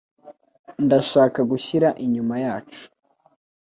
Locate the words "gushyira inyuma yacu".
1.51-2.83